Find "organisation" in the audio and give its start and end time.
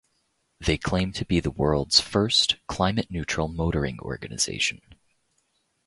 3.99-4.81